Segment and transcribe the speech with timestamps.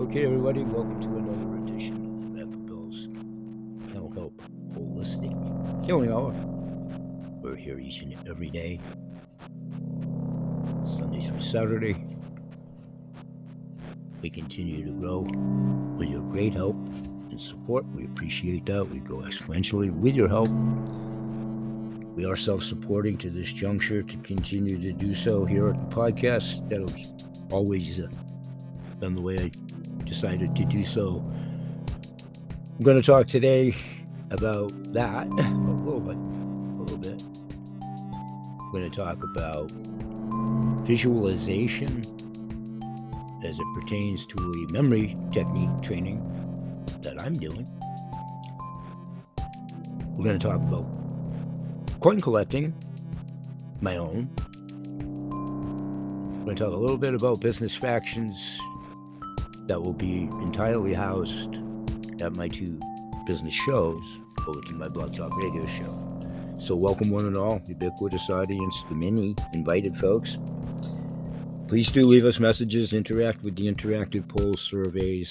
[0.00, 4.42] Okay, everybody, welcome to another edition of Epic Bill's Mental Help
[4.74, 6.34] Holistic Healing Hour.
[7.40, 8.80] We're here each and every day,
[10.84, 12.04] Sunday through Saturday.
[14.20, 15.20] We continue to grow
[15.96, 16.76] with your great help
[17.30, 17.86] and support.
[17.94, 18.84] We appreciate that.
[18.84, 20.50] We grow exponentially with your help.
[22.14, 25.96] We are self supporting to this juncture to continue to do so here at the
[25.96, 26.68] podcast.
[26.68, 26.88] That'll
[27.52, 28.06] always uh,
[29.00, 29.50] been the way I
[30.04, 31.24] decided to do so.
[32.78, 33.74] I'm going to talk today
[34.30, 36.16] about that a little bit.
[36.16, 37.20] A little bit.
[37.82, 39.72] I'm going to talk about
[40.86, 42.04] visualization
[43.44, 46.22] as it pertains to a memory technique training
[47.02, 47.68] that I'm doing.
[50.16, 51.03] We're going to talk about
[52.04, 52.74] coin collecting,
[53.80, 54.28] my own.
[55.00, 58.60] I'm going to talk a little bit about business factions
[59.68, 61.54] that will be entirely housed
[62.20, 62.78] at my two
[63.26, 64.02] business shows
[64.46, 66.58] over to my Blog Talk Radio show.
[66.58, 70.36] So, welcome one and all, ubiquitous audience, the many invited folks.
[71.68, 75.30] Please do leave us messages, interact with the interactive poll surveys,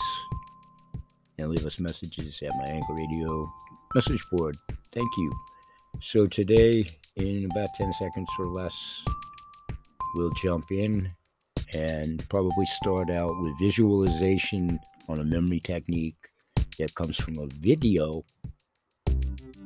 [1.38, 3.54] and leave us messages at my Anchor Radio
[3.94, 4.58] message board.
[4.92, 5.53] Thank you.
[6.02, 9.04] So, today, in about 10 seconds or less,
[10.16, 11.12] we'll jump in
[11.74, 16.16] and probably start out with visualization on a memory technique
[16.80, 18.24] that comes from a video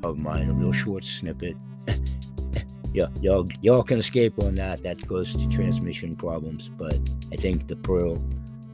[0.03, 1.55] of mine, a real short snippet.
[2.93, 4.83] yeah, y'all, y'all can escape on that.
[4.83, 6.97] That goes to transmission problems, but
[7.31, 8.23] I think the pearl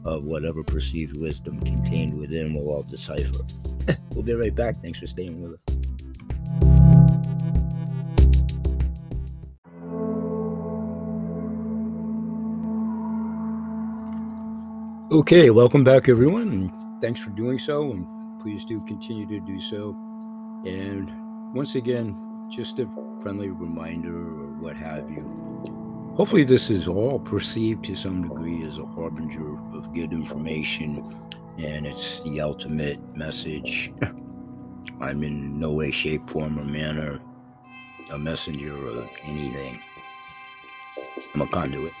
[0.04, 3.44] of whatever perceived wisdom contained within will all decipher.
[4.12, 4.80] we'll be right back.
[4.82, 5.63] Thanks for staying with us.
[15.14, 17.92] Okay, welcome back, everyone, and thanks for doing so.
[17.92, 18.04] And
[18.40, 19.90] please do continue to do so.
[20.66, 21.08] And
[21.54, 22.88] once again, just a
[23.22, 25.22] friendly reminder or what have you.
[26.16, 31.16] Hopefully, this is all perceived to some degree as a harbinger of good information,
[31.58, 33.92] and it's the ultimate message.
[35.00, 37.20] I'm in no way, shape, form, or manner
[38.10, 39.78] a messenger of anything.
[41.32, 41.92] I'm a conduit.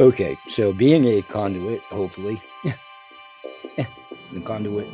[0.00, 2.40] Okay, so being a conduit, hopefully,
[3.74, 4.86] the conduit,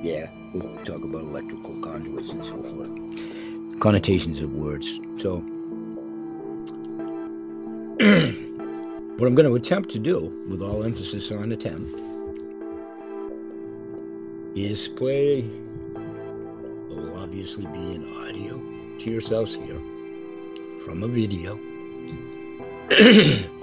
[0.00, 3.80] yeah, we'll talk about electrical conduits and so forth.
[3.80, 4.86] Connotations of words.
[5.18, 5.36] So,
[9.18, 11.90] what I'm going to attempt to do, with all emphasis on attempt,
[14.56, 15.42] is play
[16.88, 18.56] will obviously be an audio
[18.98, 19.78] to yourselves here
[20.86, 21.60] from a video.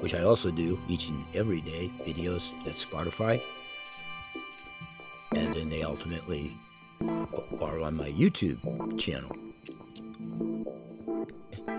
[0.00, 3.40] which I also do each and every day, videos at Spotify.
[5.32, 6.56] And then they ultimately
[7.60, 9.30] are on my YouTube channel.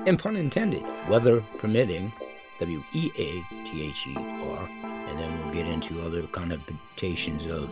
[0.07, 2.13] And pun intended, weather permitting,
[2.59, 4.67] W E A T H E R.
[4.83, 7.69] And then we'll get into other connotations of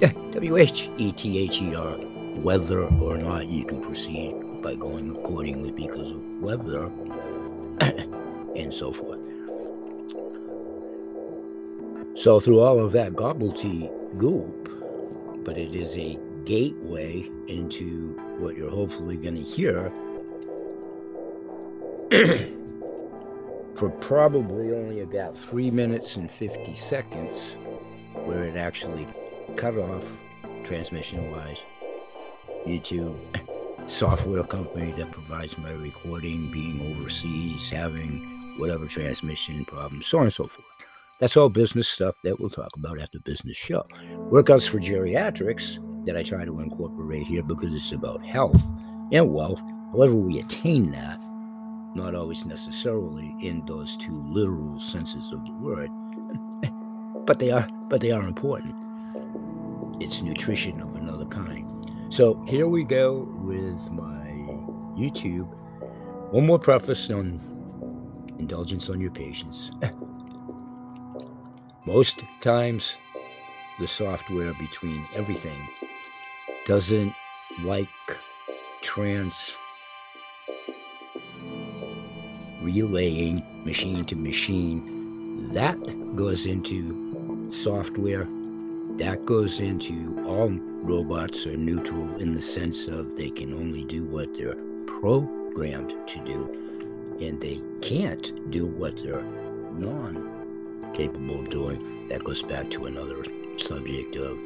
[0.32, 1.96] W H E T H E R,
[2.40, 6.86] whether or not you can proceed by going accordingly because of weather
[8.56, 9.21] and so forth.
[12.14, 14.68] So through all of that gobbledy goop,
[15.44, 19.90] but it is a gateway into what you're hopefully going to hear
[23.76, 27.56] for probably only about three minutes and 50 seconds,
[28.24, 29.08] where it actually
[29.56, 30.04] cut off
[30.64, 31.58] transmission wise.
[32.66, 33.18] YouTube
[33.90, 40.32] software company that provides my recording, being overseas, having whatever transmission problems, so on and
[40.32, 40.66] so forth.
[41.22, 43.86] That's all business stuff that we'll talk about after the business show.
[44.32, 48.60] Workouts for geriatrics that I try to incorporate here because it's about health
[49.12, 49.62] and wealth.
[49.92, 51.20] However, we attain that,
[51.94, 55.90] not always necessarily in those two literal senses of the word,
[57.24, 58.74] but they are but they are important.
[60.02, 61.68] It's nutrition of another kind.
[62.10, 64.26] So here we go with my
[64.98, 65.46] YouTube.
[66.32, 67.40] One more preface on
[68.40, 69.70] indulgence on your patience.
[71.84, 72.94] Most times,
[73.80, 75.68] the software between everything
[76.64, 77.12] doesn't
[77.64, 77.88] like
[78.82, 79.52] trans
[82.60, 85.48] relaying machine to machine.
[85.54, 85.76] That
[86.14, 88.28] goes into software.
[88.98, 94.04] That goes into all robots are neutral in the sense of they can only do
[94.04, 94.54] what they're
[94.86, 96.58] programmed to do.
[97.20, 99.22] and they can't do what they're
[99.74, 100.41] non
[100.94, 103.24] capable of doing, that goes back to another
[103.58, 104.38] subject of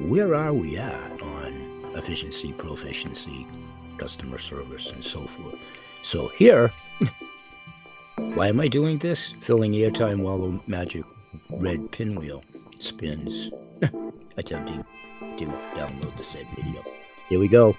[0.00, 3.46] where are we at on efficiency, proficiency,
[3.98, 5.56] customer service, and so forth.
[6.02, 6.72] So here,
[8.16, 9.34] why am I doing this?
[9.40, 11.04] Filling airtime while the magic
[11.50, 12.44] red pinwheel
[12.78, 13.50] spins,
[14.36, 14.84] attempting
[15.38, 15.44] to
[15.74, 16.84] download the said video.
[17.28, 17.76] Here we go.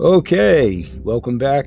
[0.00, 1.66] Okay, welcome back,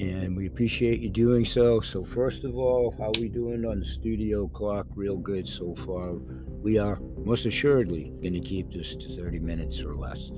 [0.00, 1.78] and we appreciate you doing so.
[1.80, 4.88] So, first of all, how we doing on the studio clock?
[4.96, 6.14] Real good so far.
[6.14, 10.32] We are most assuredly going to keep this to 30 minutes or less.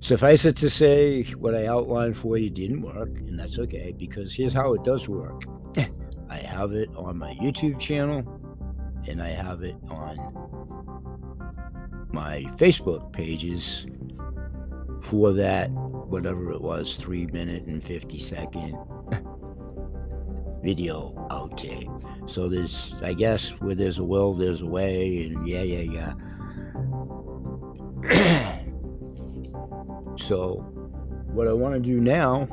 [0.00, 4.34] Suffice it to say, what I outlined for you didn't work, and that's okay because
[4.34, 5.44] here's how it does work
[6.28, 8.26] I have it on my YouTube channel,
[9.08, 10.18] and I have it on
[12.12, 13.86] my Facebook pages
[15.02, 18.76] for that, whatever it was, three minute and 50 second
[20.62, 21.88] video outtake.
[22.28, 26.14] So there's, I guess, where there's a will, there's a way, and yeah, yeah,
[28.08, 28.58] yeah.
[30.18, 30.64] so
[31.32, 32.48] what I want to do now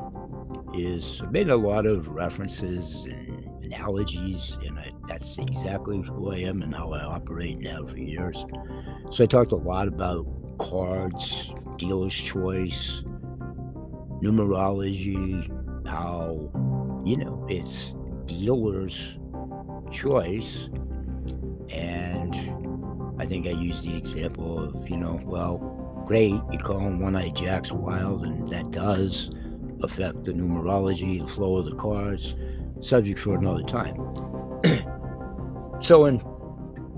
[0.74, 6.38] is I made a lot of references and analogies, and I, that's exactly who I
[6.38, 8.46] am and how I operate now for years.
[9.12, 10.26] So I talked a lot about
[10.58, 13.04] cards, dealer's choice,
[14.22, 15.50] numerology,
[15.88, 16.52] how,
[17.06, 17.94] you know, it's
[18.26, 19.18] dealer's
[19.92, 20.70] choice.
[21.70, 22.36] And
[23.20, 25.58] I think I used the example of, you know, well,
[26.06, 29.32] great, you call him one eyed Jacks wild, and that does
[29.82, 32.36] affect the numerology, the flow of the cards,
[32.80, 33.96] subject for another time.
[35.82, 36.22] so, in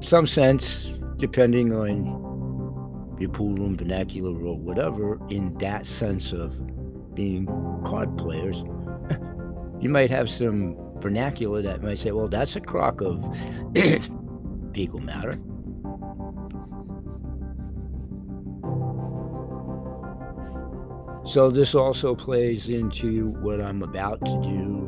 [0.02, 2.27] some sense, depending on
[3.20, 7.48] your pool room vernacular or whatever, in that sense of being
[7.86, 8.58] card players,
[9.82, 13.24] you might have some vernacular that might say, well, that's a crock of
[14.74, 15.40] fecal matter.
[21.28, 24.88] So this also plays into what I'm about to do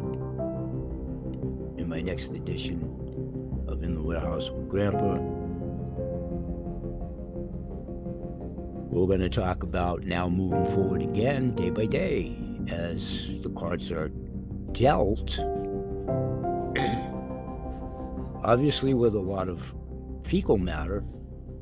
[1.78, 2.82] in my next edition
[3.68, 5.39] of In the Warehouse with Grandpa.
[8.92, 12.36] We're going to talk about now moving forward again, day by day,
[12.70, 14.08] as the cards are
[14.72, 15.38] dealt.
[18.44, 19.76] Obviously, with a lot of
[20.24, 21.04] fecal matter,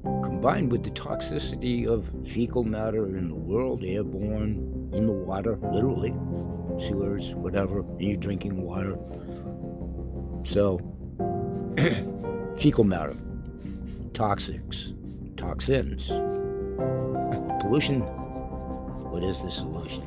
[0.04, 6.14] combined with the toxicity of fecal matter in the world, airborne, in the water, literally,
[6.80, 8.98] sewers, whatever, you're drinking water.
[10.46, 10.80] So,
[12.58, 13.18] fecal matter,
[14.14, 14.96] toxics,
[15.36, 16.10] toxins,
[17.60, 18.02] pollution.
[19.12, 20.04] What is the solution?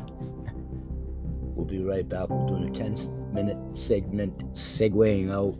[1.54, 2.28] We'll be right back.
[2.28, 5.56] We're doing a 10 minute segment segueing out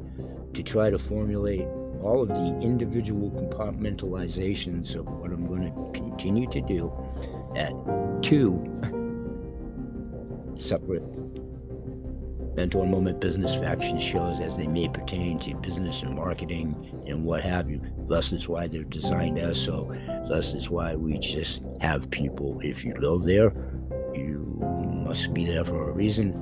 [0.55, 1.67] to try to formulate
[2.03, 6.93] all of the individual compartmentalizations of what I'm going to continue to do
[7.57, 7.73] at
[8.23, 8.65] two
[10.57, 11.03] separate
[12.61, 16.77] mentor moment business faction shows as they may pertain to business and marketing
[17.07, 17.81] and what have you.
[18.07, 19.91] Thus is why they're designed as so.
[20.29, 22.61] Thus is why we just have people.
[22.63, 23.55] If you go there,
[24.15, 24.59] you
[25.07, 26.33] must be there for a reason.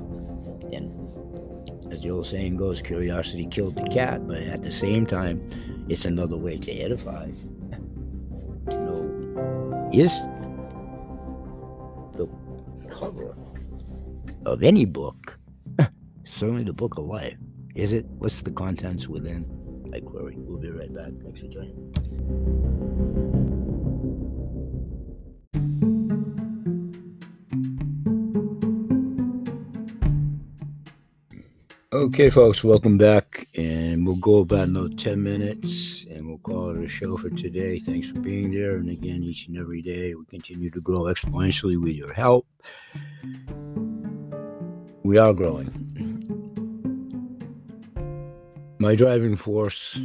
[0.73, 5.47] And as the old saying goes, curiosity killed the cat, but at the same time,
[5.87, 7.29] it's another way to edify.
[8.71, 10.11] to know is
[12.17, 12.27] the
[12.89, 13.37] cover
[14.45, 15.38] of any book,
[16.39, 17.35] certainly the book of life,
[17.75, 18.05] is it?
[18.17, 19.45] What's the contents within?
[19.93, 20.35] I query.
[20.37, 21.11] We'll be right back.
[21.21, 21.75] Thanks for joining.
[31.91, 33.45] Okay, folks, welcome back.
[33.55, 37.79] And we'll go about another 10 minutes and we'll call it a show for today.
[37.79, 38.77] Thanks for being there.
[38.77, 42.47] And again, each and every day, we continue to grow exponentially with your help.
[45.03, 46.08] We are growing.
[48.81, 49.99] My driving force,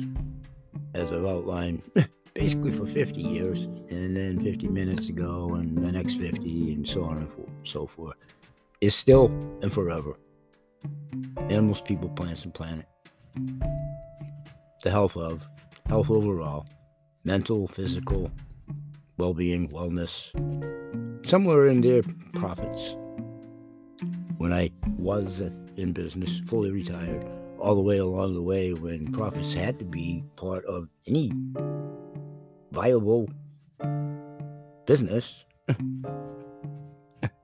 [0.95, 1.83] as I've outlined,
[2.35, 7.04] basically for 50 years, and then 50 minutes ago, and the next 50, and so
[7.04, 7.31] on and
[7.62, 8.16] so forth,
[8.81, 9.26] is still
[9.62, 10.16] and forever
[11.38, 12.87] animals, people, plants, and planet.
[14.83, 15.47] The health of,
[15.87, 16.66] health overall,
[17.23, 18.33] mental, physical,
[19.19, 20.33] well being, wellness,
[21.25, 22.02] somewhere in their
[22.33, 22.97] profits.
[24.38, 25.43] When I was
[25.76, 27.25] in business, fully retired,
[27.64, 31.33] all the way along the way when profits had to be part of any
[32.73, 33.26] viable
[34.85, 35.47] business.
[35.68, 36.04] and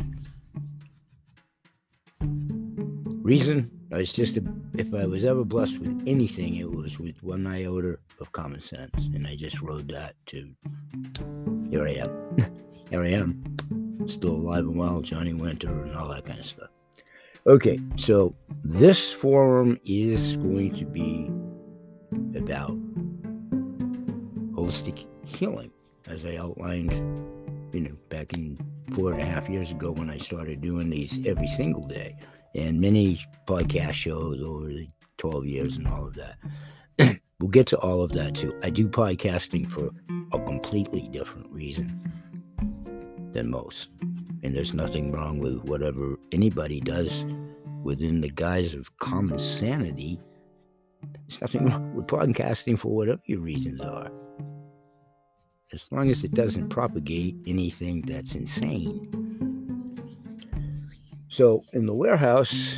[3.23, 3.71] Reason?
[3.91, 7.99] It's just a, if I was ever blessed with anything, it was with one iota
[8.19, 10.53] of common sense, and I just rode that to
[11.69, 12.37] here I am.
[12.89, 13.43] here I am,
[14.07, 16.69] still alive and well, Johnny Winter, and all that kind of stuff.
[17.47, 21.31] Okay, so this forum is going to be
[22.37, 22.77] about
[24.53, 25.71] holistic healing,
[26.07, 26.91] as I outlined,
[27.73, 28.57] you know, back in
[28.93, 32.15] four and a half years ago when I started doing these every single day
[32.55, 36.37] and many podcast shows over the 12 years and all of that.
[37.39, 38.57] we'll get to all of that too.
[38.63, 39.91] I do podcasting for
[40.31, 42.13] a completely different reason
[43.31, 43.89] than most.
[44.43, 47.25] And there's nothing wrong with whatever anybody does
[47.83, 50.19] within the guise of common sanity.
[51.27, 54.11] There's nothing wrong with podcasting for whatever your reasons are.
[55.71, 59.15] As long as it doesn't propagate anything that's insane.
[61.27, 62.75] So in the warehouse,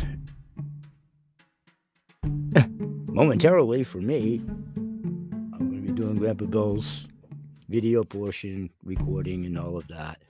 [3.08, 4.41] momentarily for me,
[5.53, 7.08] I'm going to be doing Grandpa Bill's
[7.72, 10.22] video portion, recording, and all of that.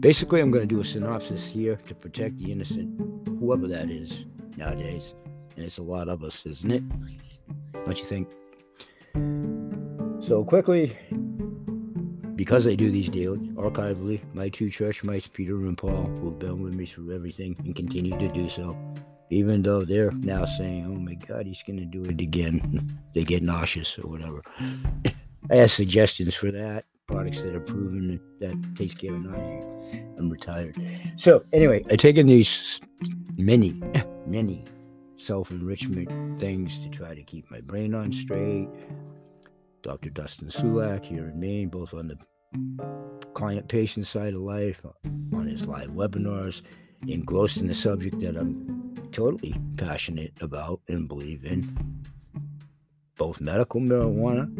[0.00, 3.00] Basically, I'm going to do a synopsis here to protect the innocent,
[3.40, 4.26] whoever that is
[4.58, 5.14] nowadays.
[5.56, 6.82] And it's a lot of us, isn't it?
[7.72, 8.28] Don't you think?
[10.20, 10.94] So, quickly,
[12.36, 16.62] because I do these deals archivally, my two church mice, Peter and Paul, will been
[16.62, 18.76] with me through everything and continue to do so.
[19.30, 22.98] Even though they're now saying, oh my God, he's going to do it again.
[23.14, 24.42] they get nauseous or whatever.
[25.50, 26.84] I have suggestions for that.
[27.06, 30.04] Products that are proven that takes care of nausea.
[30.18, 30.76] I'm retired.
[31.16, 32.80] So, anyway, I've taken these
[33.36, 33.80] many,
[34.26, 34.64] many
[35.16, 38.68] self enrichment things to try to keep my brain on straight
[39.82, 40.10] Dr.
[40.10, 42.18] Dustin Sulak here in Maine, both on the
[43.34, 44.84] client patient side of life,
[45.32, 46.62] on his live webinars,
[47.06, 52.04] engrossed in the subject that I'm totally passionate about and believe in.
[53.16, 54.50] Both medical marijuana,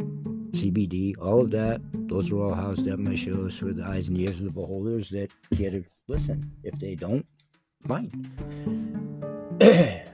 [0.52, 1.81] CBD, all of that.
[2.09, 5.11] Those are all housed at my shows for the eyes and ears of the beholders
[5.11, 6.50] that care to listen.
[6.62, 7.26] If they don't,
[7.87, 8.11] fine.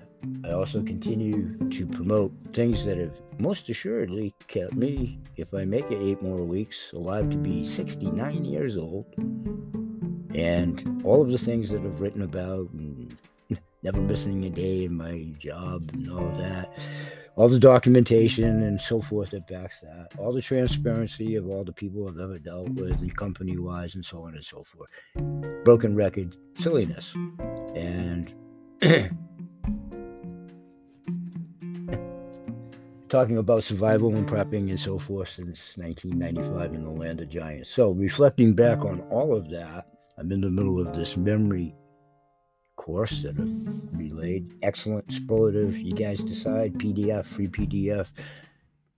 [0.45, 5.91] I also continue to promote things that have most assuredly kept me, if I make
[5.91, 9.07] it eight more weeks, alive to be 69 years old.
[10.35, 13.17] And all of the things that I've written about, and
[13.83, 16.77] never missing a day in my job, and all that,
[17.37, 21.73] all the documentation and so forth that backs that, all the transparency of all the
[21.73, 24.89] people I've ever dealt with, and company wise, and so on and so forth.
[25.65, 27.13] Broken record silliness.
[27.75, 28.33] And
[33.09, 37.71] talking about survival and prepping and so forth since 1995 in the land of giants.
[37.71, 39.89] So, reflecting back on all of that,
[40.19, 41.75] I'm in the middle of this memory
[42.85, 43.97] course that I've mm-hmm.
[43.97, 44.53] relayed.
[44.63, 45.79] Excellent, superlative.
[45.79, 46.75] You guys decide.
[46.75, 48.09] PDF, free PDF.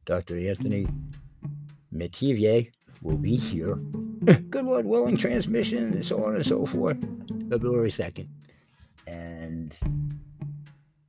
[0.06, 0.36] Dr.
[0.38, 0.88] Anthony
[1.94, 3.76] Metivier will be here.
[4.24, 6.96] Good Lord willing, transmission, and so on and so forth.
[7.48, 8.26] February 2nd.
[9.06, 9.78] And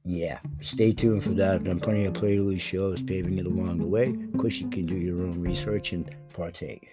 [0.04, 1.56] yeah, stay tuned for that.
[1.56, 4.16] I've done plenty of playlist shows paving it along the way.
[4.34, 6.90] Of course, you can do your own research and partake.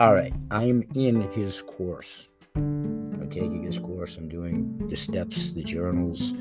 [0.00, 2.27] All right, I'm in his course.
[2.56, 4.16] I'm taking this course.
[4.16, 6.32] I'm doing the steps, the journals,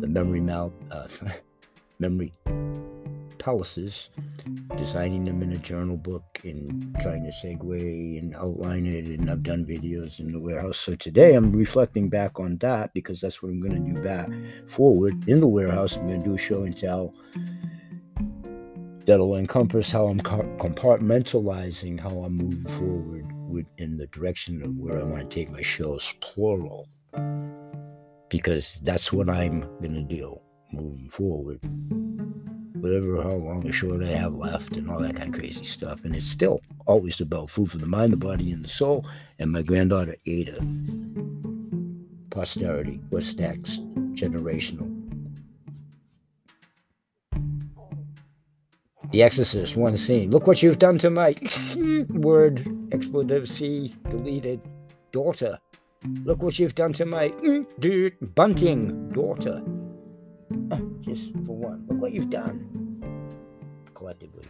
[0.00, 1.08] the memory mouth, uh,
[1.98, 2.32] memory
[3.38, 4.10] palaces,
[4.76, 9.04] designing them in a journal book and trying to segue and outline it.
[9.06, 10.78] And I've done videos in the warehouse.
[10.78, 14.28] So today I'm reflecting back on that because that's what I'm going to do back
[14.68, 15.96] forward in the warehouse.
[15.96, 17.14] I'm going to do a show and tell
[19.06, 25.00] that'll encompass how I'm compartmentalizing how I'm moving forward with, in the direction of where
[25.00, 26.88] I want to take my shows, plural.
[28.28, 30.38] Because that's what I'm going to do
[30.72, 31.60] moving forward
[32.86, 36.04] whatever, how long or short I have left, and all that kind of crazy stuff.
[36.04, 39.04] And it's still always about food for the mind, the body, and the soul.
[39.38, 40.64] And my granddaughter, Ada.
[42.30, 43.00] Posterity.
[43.10, 43.80] What's next?
[44.14, 44.95] Generational.
[49.16, 50.30] The Exorcist, one scene.
[50.30, 51.34] Look what you've done to my
[52.10, 54.60] word, expletive C, deleted,
[55.10, 55.58] daughter.
[56.24, 57.32] Look what you've done to my
[58.34, 59.62] bunting daughter.
[60.70, 61.86] Uh, just for one.
[61.88, 63.00] Look what you've done
[63.94, 64.44] collectively.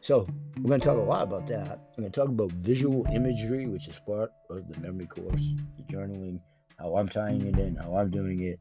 [0.00, 1.80] So we're going to talk a lot about that.
[1.96, 5.42] I'm going to talk about visual imagery, which is part of the memory course,
[5.78, 6.38] the journaling,
[6.78, 8.60] how I'm tying it in, how I'm doing it,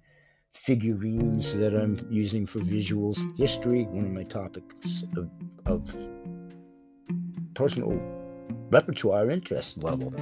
[0.56, 5.30] figurines that I'm using for visuals, history, one of my topics of,
[5.66, 5.96] of
[7.54, 8.02] personal
[8.72, 10.14] repertoire interest level.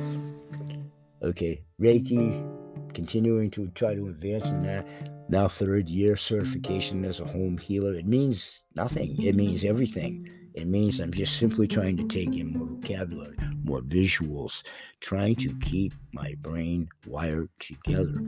[1.22, 2.44] Okay, Reiki,
[2.94, 4.86] continuing to try to advance in that.
[5.30, 7.94] Now, third year certification as a home healer.
[7.94, 10.30] It means nothing, it means everything.
[10.56, 14.62] It means I'm just simply trying to take in more vocabulary, more visuals,
[15.00, 18.22] trying to keep my brain wired together.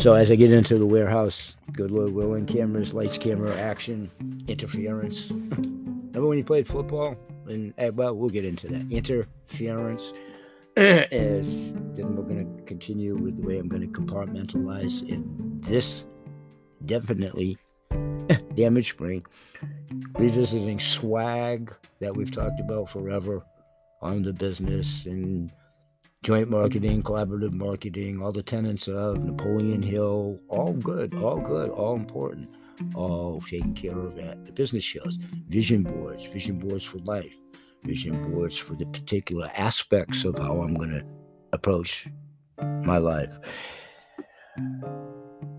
[0.00, 4.10] So as I get into the warehouse, good Lord willing, cameras, lights, camera, action,
[4.48, 5.30] interference.
[5.30, 7.18] Remember when you played football?
[7.46, 8.90] And eh, well, we'll get into that.
[8.90, 10.14] Interference.
[10.76, 16.06] and then we're going to continue with the way I'm going to compartmentalize in this
[16.86, 17.58] definitely
[18.54, 19.22] damaged brain.
[20.14, 23.42] Revisiting swag that we've talked about forever
[24.00, 25.50] on the business and
[26.22, 31.96] joint marketing, collaborative marketing, all the tenets of Napoleon Hill, all good, all good, all
[31.96, 32.50] important,
[32.94, 35.16] all taken care of at the business shows.
[35.48, 37.34] Vision boards, vision boards for life,
[37.84, 41.04] vision boards for the particular aspects of how I'm going to
[41.54, 42.06] approach
[42.60, 43.34] my life.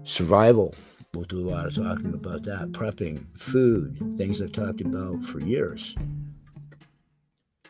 [0.03, 0.75] Survival,
[1.15, 2.71] we'll do a lot of talking about that.
[2.71, 5.95] Prepping, food, things I've talked about for years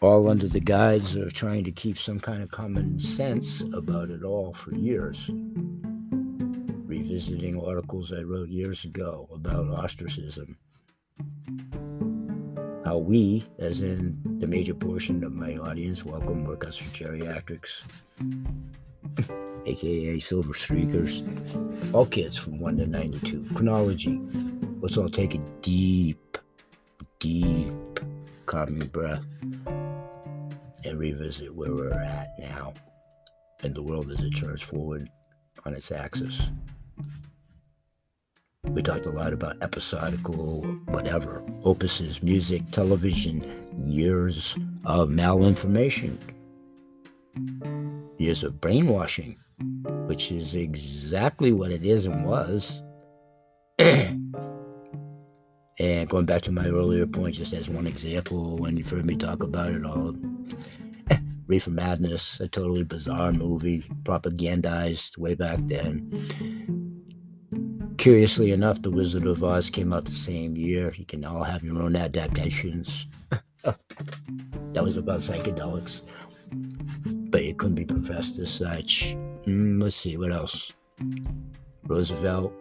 [0.01, 4.23] all under the guise of trying to keep some kind of common sense about it
[4.23, 5.29] all for years.
[6.85, 10.57] Revisiting articles I wrote years ago about ostracism.
[12.83, 17.83] How we, as in the major portion of my audience, welcome workouts for geriatrics,
[19.67, 21.21] aka silver streakers,
[21.93, 23.45] all kids from 1 to 92.
[23.53, 24.19] Chronology.
[24.81, 26.39] Let's all take a deep,
[27.19, 27.99] deep,
[28.51, 29.23] calming breath
[30.83, 32.73] and revisit where we're at now
[33.63, 35.09] in the world as it turns forward
[35.65, 36.49] on its axis.
[38.65, 43.41] We talked a lot about episodical, whatever, opuses, music, television,
[43.87, 46.17] years of malinformation,
[48.17, 49.37] years of brainwashing,
[50.07, 52.81] which is exactly what it is and was.
[55.81, 59.15] and going back to my earlier point, just as one example, when you've heard me
[59.15, 60.15] talk about it all,
[61.47, 66.07] Reefer Madness, a totally bizarre movie, propagandized way back then.
[67.97, 70.93] Curiously enough, The Wizard of Oz came out the same year.
[70.95, 73.07] You can all have your own adaptations.
[73.63, 76.03] that was about psychedelics,
[77.31, 79.15] but it couldn't be professed as such.
[79.47, 80.73] Mm, let's see, what else?
[81.87, 82.53] Roosevelt.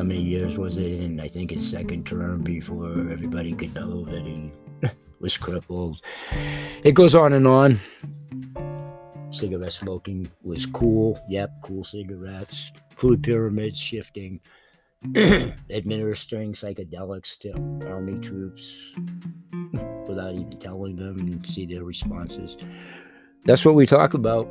[0.00, 1.20] How many years was it in?
[1.20, 4.50] I think his second term before everybody could know that he
[5.20, 6.00] was crippled.
[6.82, 7.78] It goes on and on.
[9.30, 11.20] Cigarette smoking was cool.
[11.28, 12.72] Yep, cool cigarettes.
[12.96, 14.40] Food pyramids shifting.
[15.70, 17.52] administering psychedelics to
[17.86, 18.94] army troops
[20.08, 22.56] without even telling them and see their responses.
[23.44, 24.48] That's what we talk about.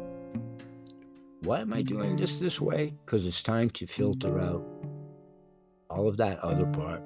[1.41, 2.93] Why am I doing this this way?
[3.03, 4.78] Because it's time to filter out
[5.89, 6.73] all of that other mm.
[6.73, 7.01] part.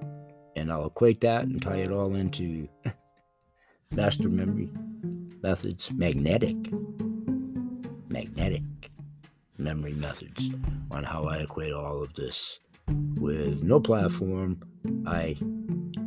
[0.55, 2.67] And I'll equate that and tie it all into
[3.91, 4.69] master memory
[5.41, 6.55] methods, magnetic,
[8.07, 8.63] magnetic
[9.57, 10.49] memory methods
[10.91, 12.59] on how I equate all of this.
[13.15, 14.61] With no platform,
[15.05, 15.37] I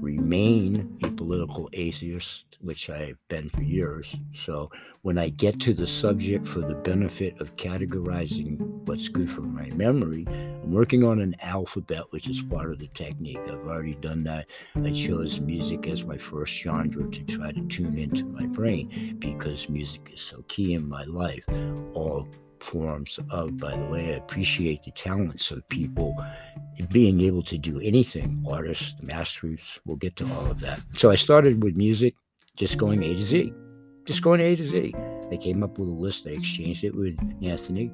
[0.07, 4.15] remain a political atheist, which I've been for years.
[4.35, 4.71] So
[5.03, 9.69] when I get to the subject for the benefit of categorizing what's good for my
[9.71, 13.41] memory, I'm working on an alphabet, which is part of the technique.
[13.49, 14.47] I've already done that.
[14.77, 19.69] I chose music as my first genre to try to tune into my brain because
[19.69, 21.45] music is so key in my life.
[21.95, 22.29] All
[22.63, 26.17] forms of, by the way, I appreciate the talents of people
[26.91, 30.81] being able to do anything, artists, masters, we'll get to all of that.
[30.93, 32.15] So I started with music,
[32.57, 33.53] just going A to Z,
[34.05, 34.95] just going A to Z.
[35.31, 37.91] They came up with a list, I exchanged it with Anthony.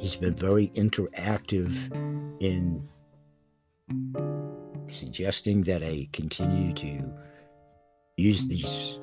[0.00, 1.74] He's been very interactive
[2.40, 2.88] in
[4.88, 7.02] suggesting that I continue to
[8.16, 8.98] use these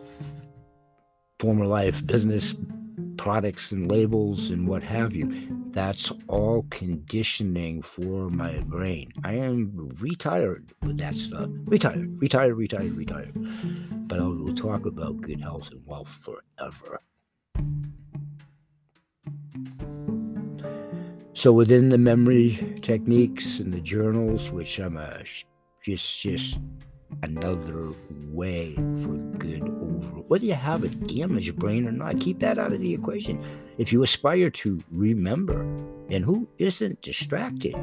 [1.40, 2.56] former life business
[3.18, 5.48] products and labels and what have you.
[5.72, 9.12] That's all conditioning for my brain.
[9.24, 11.50] I am retired with that stuff.
[11.66, 13.34] Retired, retired, retired, retired.
[14.08, 17.02] But I will talk about good health and wealth forever.
[21.34, 25.24] So within the memory techniques and the journals, which I'm a
[25.86, 26.60] just just
[27.24, 27.92] another
[28.32, 32.74] way for good over whether you have a damaged brain or not keep that out
[32.74, 33.44] of the equation.
[33.78, 35.62] If you aspire to remember
[36.10, 37.76] and who isn't distracted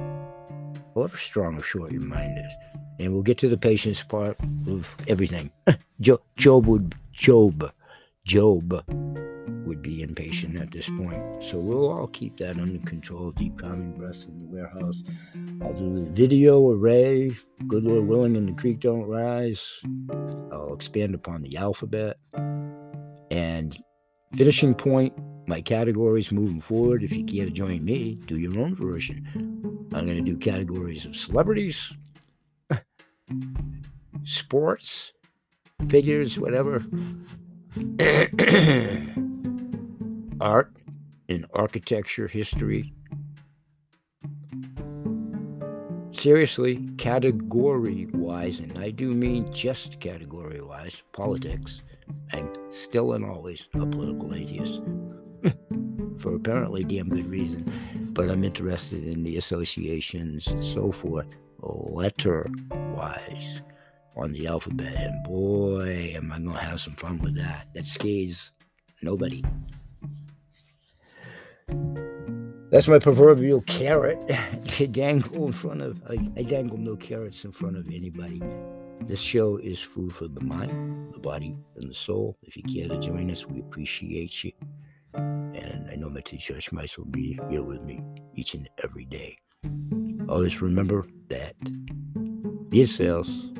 [0.94, 2.53] however strong or short your mind is.
[3.01, 5.51] And we'll get to the patience part of everything.
[6.01, 7.73] Job would job
[8.25, 8.85] job
[9.75, 11.43] would be impatient at this point.
[11.43, 13.33] So we'll all keep that under control.
[13.33, 15.03] Deep calming breaths in the warehouse.
[15.63, 17.33] I'll do the video array.
[17.67, 19.81] Good Lord willing, and the creek don't rise.
[20.53, 22.19] I'll expand upon the alphabet.
[23.33, 23.77] And
[24.37, 25.13] finishing point,
[25.49, 27.03] my categories moving forward.
[27.03, 29.27] If you care to join me, do your own version.
[29.93, 31.93] I'm going to do categories of celebrities,
[34.23, 35.13] sports,
[35.89, 36.85] figures, whatever.
[40.40, 40.73] art
[41.29, 42.92] and architecture history.
[46.12, 51.83] Seriously, category wise, and I do mean just category wise, politics.
[52.33, 54.81] I'm still and always a political atheist.
[56.18, 57.70] For apparently damn good reason,
[58.12, 61.27] but I'm interested in the associations and so forth,
[61.61, 62.49] letter
[62.94, 63.61] wise
[64.16, 64.94] on the alphabet.
[64.94, 67.68] And boy, am I going to have some fun with that.
[67.75, 68.53] That scares
[69.03, 69.42] nobody.
[71.68, 74.18] That's my proverbial carrot
[74.68, 76.03] to dangle in front of.
[76.11, 78.42] I, I, dangle no carrots in front of anybody.
[79.03, 82.37] This show is food for the mind, the body, and the soul.
[82.42, 84.50] If you care to join us, we appreciate you.
[85.14, 88.03] And I know my two church mice will be here with me
[88.35, 89.38] each and every day.
[90.29, 91.55] Always remember that
[92.70, 93.50] beer sales,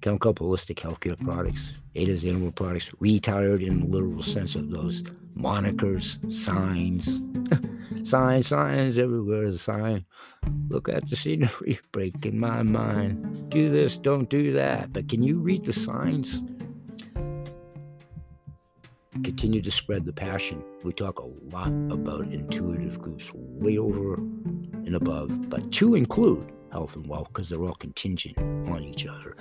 [0.00, 5.02] chemical holistic healthcare products, Ada's animal products, retired in the literal sense of those
[5.36, 7.20] monikers, signs.
[8.08, 10.04] signs, signs, everywhere is a sign.
[10.68, 13.50] Look at the scenery, breaking my mind.
[13.50, 14.92] Do this, don't do that.
[14.92, 16.42] But can you read the signs?
[19.22, 20.62] Continue to spread the passion.
[20.82, 26.96] We talk a lot about intuitive groups, way over and above, but to include health
[26.96, 29.36] and wealth because they're all contingent on each other.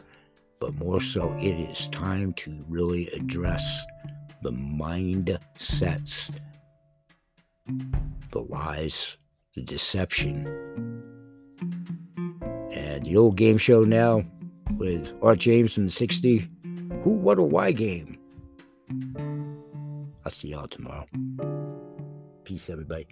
[0.60, 3.84] But more so, it is time to really address
[4.44, 6.30] the mind sets,
[8.32, 9.18] the lies,
[9.56, 10.46] the deception.
[12.72, 14.26] And the old game show now
[14.78, 16.50] with Art James from the '60s.
[17.04, 18.18] Who, What, or Why game.
[20.26, 21.06] I'll see y'all tomorrow.
[22.44, 23.08] Peace, everybody.